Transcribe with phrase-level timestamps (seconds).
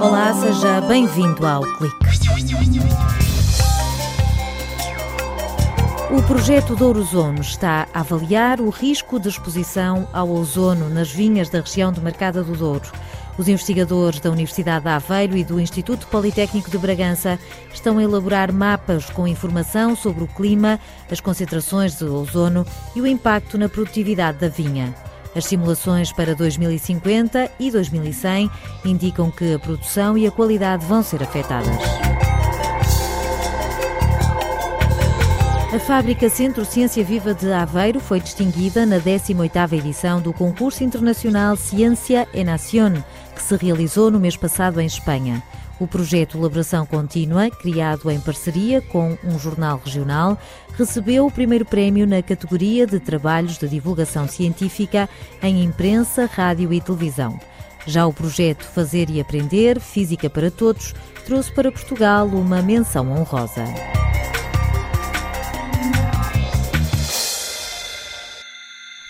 [0.00, 1.96] Olá, seja bem-vindo ao Clique.
[6.10, 11.50] O projeto do Ozono está a avaliar o risco de exposição ao ozono nas vinhas
[11.50, 12.90] da região de Marcada do Douro.
[13.36, 17.38] Os investigadores da Universidade de Aveiro e do Instituto Politécnico de Bragança
[17.70, 20.80] estão a elaborar mapas com informação sobre o clima,
[21.10, 22.66] as concentrações de ozono
[22.96, 24.94] e o impacto na produtividade da vinha.
[25.34, 28.50] As simulações para 2050 e 2100
[28.84, 31.76] indicam que a produção e a qualidade vão ser afetadas.
[35.74, 41.56] A fábrica Centro Ciência Viva de Aveiro foi distinguida na 18ª edição do concurso internacional
[41.56, 43.02] Ciência e Nación,
[43.34, 45.42] que se realizou no mês passado em Espanha.
[45.84, 50.38] O projeto Elaboração Contínua, criado em parceria com um jornal regional,
[50.78, 55.06] recebeu o primeiro prémio na categoria de trabalhos de divulgação científica
[55.42, 57.38] em imprensa, rádio e televisão.
[57.86, 60.94] Já o projeto Fazer e Aprender, Física para Todos,
[61.26, 63.64] trouxe para Portugal uma menção honrosa.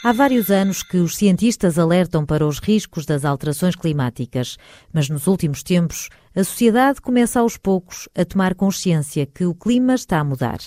[0.07, 4.59] Há vários anos que os cientistas alertam para os riscos das alterações climáticas,
[4.93, 9.95] mas nos últimos tempos a sociedade começa aos poucos a tomar consciência que o clima
[9.95, 10.59] está a mudar.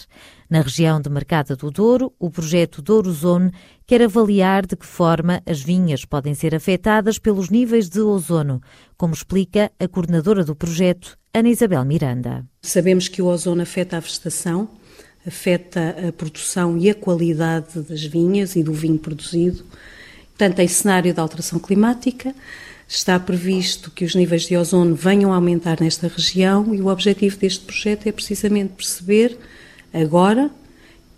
[0.49, 3.51] Na região de Mercada do Douro, o projeto Douro Zone
[3.85, 8.59] quer avaliar de que forma as vinhas podem ser afetadas pelos níveis de ozono,
[8.97, 12.43] como explica a coordenadora do projeto, Ana Isabel Miranda.
[12.63, 14.67] Sabemos que o ozono afeta a vegetação
[15.27, 19.63] afeta a produção e a qualidade das vinhas e do vinho produzido.
[20.29, 22.33] Portanto, em cenário de alteração climática,
[22.87, 27.37] está previsto que os níveis de ozono venham a aumentar nesta região e o objetivo
[27.37, 29.37] deste projeto é precisamente perceber
[29.93, 30.49] agora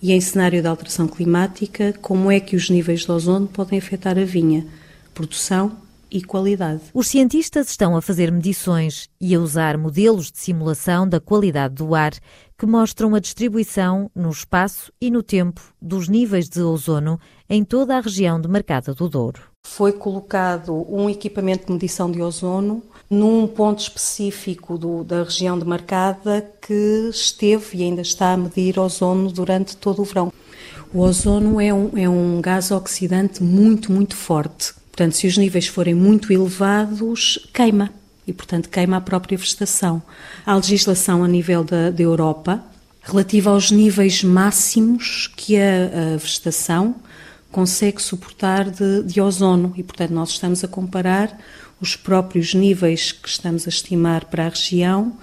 [0.02, 4.18] e em cenário de alteração climática como é que os níveis de ozono podem afetar
[4.18, 4.66] a vinha,
[5.14, 5.78] produção
[6.12, 6.82] e qualidade.
[6.94, 11.96] Os cientistas estão a fazer medições e a usar modelos de simulação da qualidade do
[11.96, 12.14] ar
[12.58, 17.20] que mostram a distribuição no espaço e no tempo dos níveis de ozono
[17.50, 19.42] em toda a região de Marcada do Douro.
[19.66, 25.66] Foi colocado um equipamento de medição de ozono num ponto específico do, da região de
[25.66, 30.34] Marcada que esteve e ainda está a medir ozono durante todo o verão.
[30.94, 35.66] O ozono é um, é um gás oxidante muito, muito forte Portanto, se os níveis
[35.66, 37.90] forem muito elevados, queima
[38.28, 40.04] e, portanto, queima a própria vegetação.
[40.46, 42.62] Há legislação a nível da, da Europa
[43.02, 46.96] relativa aos níveis máximos que a, a vegetação
[47.50, 51.40] consegue suportar de, de, ozono e, portanto, nós estamos a comparar
[51.80, 55.14] os próprios níveis que estamos a estimar para a região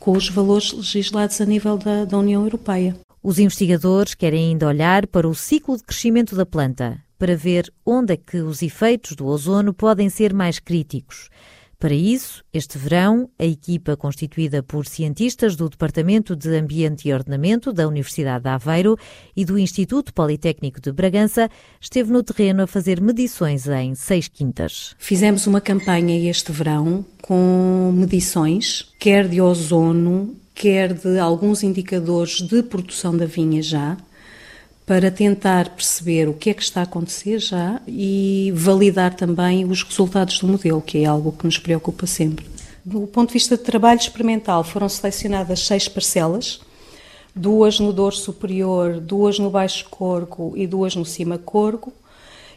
[0.00, 2.96] com os valores legislados a nível da, da União Europeia.
[3.22, 8.14] Os investigadores querem ainda olhar para o ciclo de crescimento da planta para ver onde
[8.14, 11.28] é que os efeitos do ozono podem ser mais críticos.
[11.78, 17.70] Para isso, este verão, a equipa constituída por cientistas do Departamento de Ambiente e Ordenamento
[17.70, 18.96] da Universidade de Aveiro
[19.36, 24.94] e do Instituto Politécnico de Bragança esteve no terreno a fazer medições em seis quintas.
[24.98, 32.62] Fizemos uma campanha este verão com medições, quer de ozono, quer de alguns indicadores de
[32.62, 33.98] produção da vinha já,
[34.86, 39.82] para tentar perceber o que é que está a acontecer já e validar também os
[39.82, 42.46] resultados do modelo, que é algo que nos preocupa sempre.
[42.84, 46.60] Do ponto de vista de trabalho experimental, foram selecionadas seis parcelas,
[47.34, 51.92] duas no Douro Superior, duas no Baixo Corgo e duas no Cima Corgo,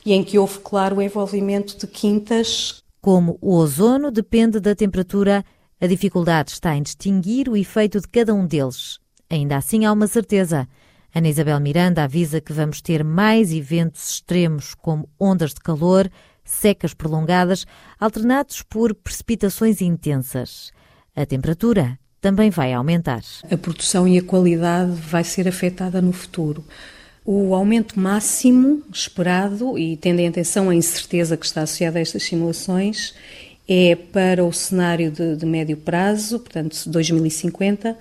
[0.06, 2.84] e em que houve, claro, o envolvimento de quintas.
[3.02, 5.44] Como o ozono depende da temperatura,
[5.82, 9.00] a dificuldade está em distinguir o efeito de cada um deles.
[9.28, 10.68] Ainda assim, há uma certeza–
[11.14, 16.10] Ana Isabel Miranda avisa que vamos ter mais eventos extremos, como ondas de calor,
[16.44, 17.66] secas prolongadas,
[18.00, 20.72] alternados por precipitações intensas.
[21.16, 23.22] A temperatura também vai aumentar.
[23.50, 26.64] A produção e a qualidade vai ser afetada no futuro.
[27.26, 32.24] O aumento máximo esperado, e tendo em atenção a incerteza que está associada a estas
[32.24, 33.14] simulações,
[33.68, 37.96] é para o cenário de, de médio prazo, portanto 2050,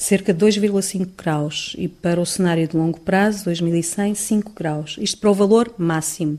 [0.00, 4.96] cerca de 2,5 graus e para o cenário de longo prazo, 2100, 5 graus.
[4.98, 6.38] Isto para o valor máximo.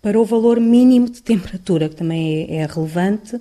[0.00, 3.38] Para o valor mínimo de temperatura, que também é, é relevante,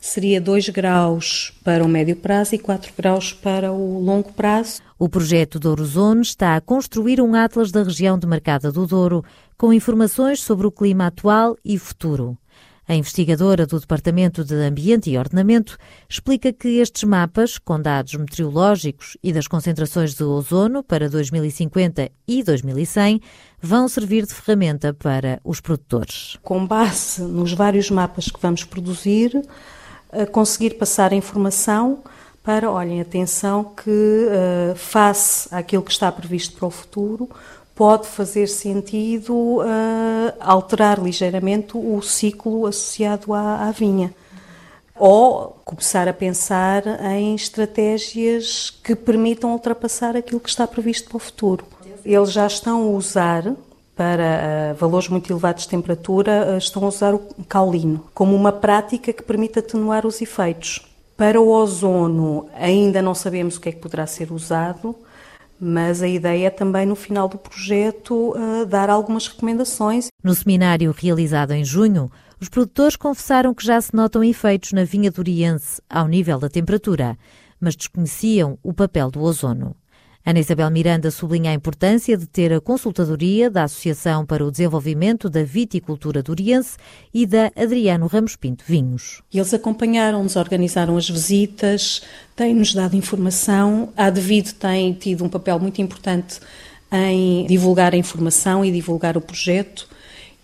[0.00, 4.82] seria 2 graus para o médio prazo e 4 graus para o longo prazo.
[4.98, 9.24] O projeto Dourozone está a construir um atlas da região de Marcada do Douro,
[9.56, 12.36] com informações sobre o clima atual e futuro.
[12.88, 15.76] A investigadora do Departamento de Ambiente e Ordenamento
[16.08, 22.44] explica que estes mapas, com dados meteorológicos e das concentrações de ozono para 2050 e
[22.44, 23.20] 2100,
[23.60, 26.36] vão servir de ferramenta para os produtores.
[26.42, 29.32] Com base nos vários mapas que vamos produzir,
[30.30, 32.04] conseguir passar a informação
[32.46, 37.28] para, olhem, atenção que uh, face àquilo que está previsto para o futuro,
[37.76, 39.62] pode fazer sentido uh,
[40.40, 44.14] alterar ligeiramente o ciclo associado à, à, vinha.
[44.98, 46.82] Ou começar a pensar
[47.12, 51.66] em estratégias que permitam ultrapassar aquilo que está previsto para o futuro.
[52.02, 53.44] Eles já estão a usar,
[53.94, 58.52] para uh, valores muito elevados de temperatura, uh, estão a usar o caulino como uma
[58.52, 60.80] prática que permite atenuar os efeitos.
[61.14, 64.96] Para o ozono, ainda não sabemos o que é que poderá ser usado,
[65.60, 70.08] mas a ideia é também, no final do projeto, uh, dar algumas recomendações.
[70.22, 72.10] No seminário realizado em junho,
[72.40, 77.16] os produtores confessaram que já se notam efeitos na vinha duriense ao nível da temperatura,
[77.58, 79.74] mas desconheciam o papel do ozono.
[80.28, 85.30] Ana Isabel Miranda sublinha a importância de ter a consultadoria da Associação para o Desenvolvimento
[85.30, 86.76] da Viticultura Duriense
[87.14, 89.22] e da Adriano Ramos Pinto Vinhos.
[89.32, 92.02] Eles acompanharam-nos, organizaram as visitas,
[92.34, 93.92] têm-nos dado informação.
[93.96, 96.40] A Devido tem tido um papel muito importante
[96.90, 99.88] em divulgar a informação e divulgar o projeto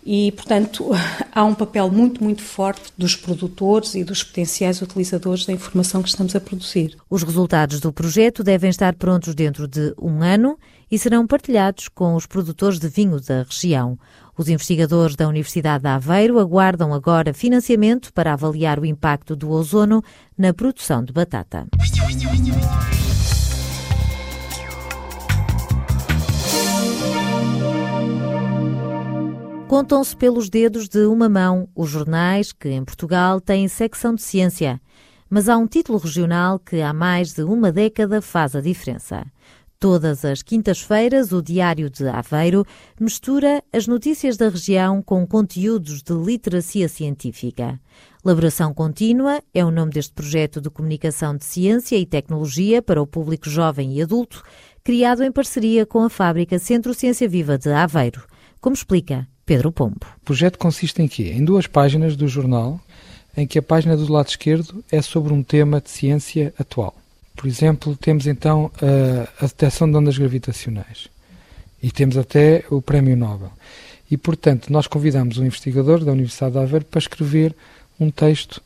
[0.05, 0.91] e, portanto,
[1.33, 6.09] há um papel muito, muito forte dos produtores e dos potenciais utilizadores da informação que
[6.09, 6.97] estamos a produzir.
[7.09, 10.59] Os resultados do projeto devem estar prontos dentro de um ano
[10.91, 13.99] e serão partilhados com os produtores de vinho da região.
[14.37, 20.03] Os investigadores da Universidade de Aveiro aguardam agora financiamento para avaliar o impacto do ozono
[20.37, 21.67] na produção de batata.
[29.73, 34.79] Contam-se pelos dedos de uma mão os jornais que, em Portugal, têm secção de ciência.
[35.31, 39.25] Mas há um título regional que há mais de uma década faz a diferença.
[39.81, 42.67] Todas as quintas-feiras, o Diário de Aveiro
[43.01, 47.81] mistura as notícias da região com conteúdos de literacia científica.
[48.23, 53.07] Laboração Contínua é o nome deste projeto de comunicação de ciência e tecnologia para o
[53.07, 54.43] público jovem e adulto,
[54.85, 58.23] criado em parceria com a fábrica Centro Ciência Viva de Aveiro.
[58.61, 60.07] Como explica Pedro Pombo.
[60.23, 61.33] O projeto consiste em quê?
[61.35, 62.81] Em duas páginas do jornal,
[63.37, 66.95] em que a página do lado esquerdo é sobre um tema de ciência atual.
[67.35, 71.09] Por exemplo, temos então a, a detecção de ondas gravitacionais
[71.83, 73.51] e temos até o Prémio Nobel.
[74.11, 77.57] E, portanto, nós convidamos um investigador da Universidade de Aveiro para escrever
[77.99, 78.63] um texto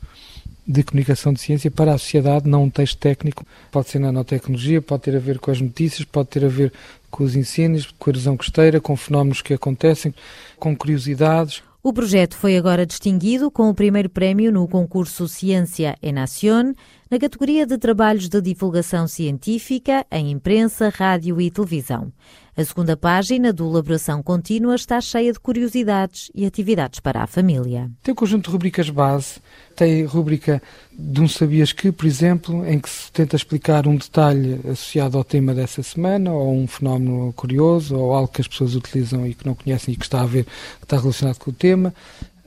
[0.67, 3.45] de comunicação de ciência para a sociedade, não um texto técnico.
[3.71, 6.73] Pode ser nanotecnologia, pode ter a ver com as notícias, pode ter a ver
[7.09, 10.13] com os incêndios, com a erosão costeira, com fenómenos que acontecem,
[10.57, 11.63] com curiosidades.
[11.81, 16.73] O projeto foi agora distinguido com o primeiro prémio no concurso Ciência e Nación,
[17.09, 22.11] na categoria de trabalhos de divulgação científica em imprensa, rádio e televisão.
[22.55, 27.91] A segunda página do Elaboração Contínua está cheia de curiosidades e atividades para a família.
[28.01, 29.35] Tem um conjunto de rubricas base,
[29.75, 30.59] tem rubrica
[30.91, 35.23] de um Sabias Que, por exemplo, em que se tenta explicar um detalhe associado ao
[35.23, 39.45] tema dessa semana, ou um fenómeno curioso, ou algo que as pessoas utilizam e que
[39.45, 41.93] não conhecem e que está a ver, que está relacionado com o tema.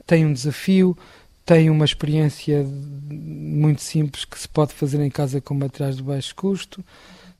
[0.05, 0.97] Tem um desafio,
[1.45, 2.65] tem uma experiência
[3.09, 6.83] muito simples que se pode fazer em casa com materiais de baixo custo,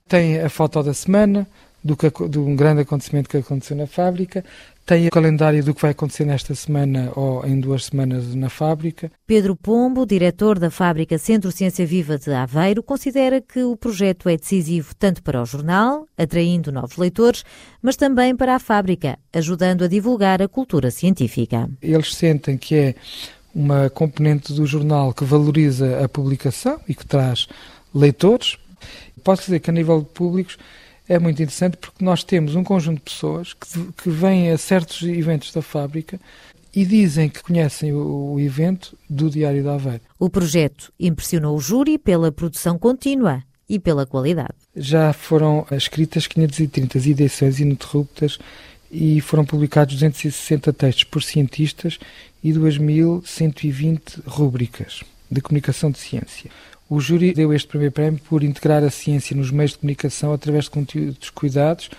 [0.07, 1.48] tem a foto da semana,
[1.83, 4.44] do que, de um grande acontecimento que aconteceu na fábrica,
[4.86, 9.12] tem o calendário do que vai acontecer nesta semana ou em duas semanas na fábrica.
[9.25, 14.36] Pedro Pombo, diretor da fábrica Centro Ciência Viva de Aveiro, considera que o projeto é
[14.36, 17.43] decisivo tanto para o jornal, atraindo novos leitores,
[17.81, 21.70] mas também para a fábrica, ajudando a divulgar a cultura científica.
[21.81, 22.96] Eles sentem que é
[23.53, 27.48] uma componente do jornal que valoriza a publicação e que traz
[27.93, 28.58] leitores.
[29.24, 30.58] Posso dizer que a nível de públicos
[31.08, 33.67] é muito interessante porque nós temos um conjunto de pessoas que,
[34.01, 36.20] que vêm a certos eventos da fábrica
[36.74, 40.01] e dizem que conhecem o, evento do Diário da Aveiro.
[40.17, 44.55] O projeto impressionou o júri pela produção contínua e pela qualidade.
[44.75, 48.39] Já foram escritas 530 edições ininterruptas
[48.91, 51.98] e foram publicados 260 textos por cientistas
[52.43, 56.51] e 2.120 rúbricas de comunicação de ciência.
[56.89, 60.65] O júri deu este primeiro prémio por integrar a ciência nos meios de comunicação através
[60.65, 61.89] de conteúdos cuidados,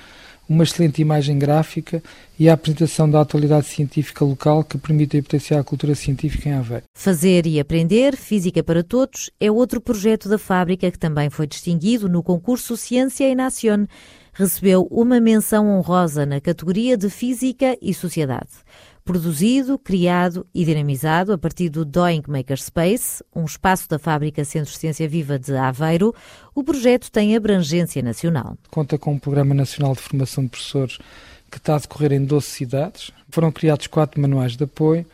[0.46, 2.02] uma excelente imagem gráfica
[2.38, 6.84] e a apresentação da atualidade científica local que permite potenciar a cultura científica em Aveiro.
[6.94, 12.06] Fazer e Aprender, Física para Todos, é outro projeto da fábrica que também foi distinguido
[12.06, 13.87] no concurso Ciência e Nación
[14.42, 18.50] recebeu uma menção honrosa na categoria de Física e Sociedade.
[19.04, 25.08] Produzido, criado e dinamizado a partir do Doing Makerspace, um espaço da fábrica Centro Ciência
[25.08, 26.14] Viva de Aveiro,
[26.54, 28.56] o projeto tem abrangência nacional.
[28.70, 30.99] Conta com um Programa Nacional de Formação de Professores
[31.50, 33.11] que está a decorrer em 12 cidades.
[33.28, 35.04] Foram criados quatro manuais de apoio,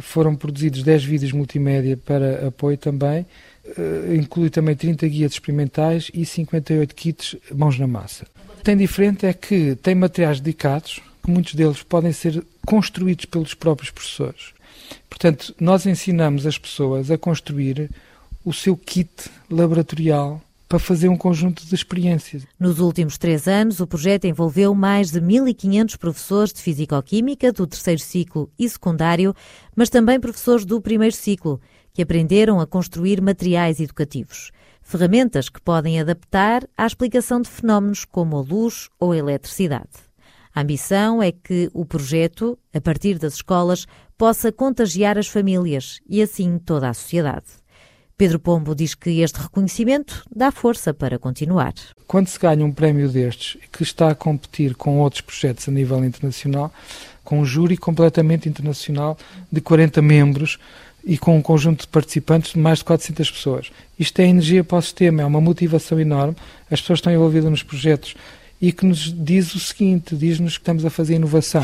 [0.00, 3.24] foram produzidos 10 vídeos multimédia para apoio também,
[3.64, 8.26] uh, inclui também 30 guias experimentais e 58 kits mãos na massa.
[8.66, 13.92] Tem diferente é que tem materiais dedicados, que muitos deles podem ser construídos pelos próprios
[13.92, 14.52] professores.
[15.08, 17.88] Portanto, nós ensinamos as pessoas a construir
[18.44, 22.42] o seu kit laboratorial para fazer um conjunto de experiências.
[22.58, 28.00] Nos últimos três anos, o projeto envolveu mais de 1.500 professores de Fisicoquímica do terceiro
[28.00, 29.32] ciclo e secundário,
[29.76, 31.60] mas também professores do primeiro ciclo,
[31.94, 34.50] que aprenderam a construir materiais educativos.
[34.88, 39.90] Ferramentas que podem adaptar à explicação de fenómenos como a luz ou a eletricidade.
[40.54, 43.84] A ambição é que o projeto, a partir das escolas,
[44.16, 47.46] possa contagiar as famílias e assim toda a sociedade.
[48.16, 51.74] Pedro Pombo diz que este reconhecimento dá força para continuar.
[52.06, 56.04] Quando se ganha um prémio destes, que está a competir com outros projetos a nível
[56.04, 56.72] internacional,
[57.24, 59.18] com um júri completamente internacional
[59.50, 60.60] de 40 membros
[61.06, 63.70] e com um conjunto de participantes de mais de 400 pessoas.
[63.96, 66.34] Isto é energia para o sistema, é uma motivação enorme.
[66.68, 68.16] As pessoas estão envolvidas nos projetos
[68.60, 71.62] e que nos diz o seguinte: diz-nos que estamos a fazer inovação.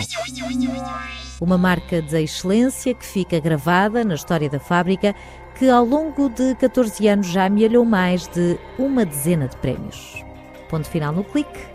[1.40, 5.12] Uma marca de excelência que fica gravada na história da fábrica,
[5.58, 10.22] que ao longo de 14 anos já amealhou mais de uma dezena de prémios.
[10.70, 11.72] Ponto final no clique.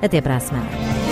[0.00, 1.09] Até para a semana.